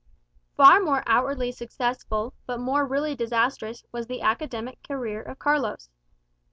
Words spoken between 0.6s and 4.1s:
more outwardly successful, but more really disastrous, was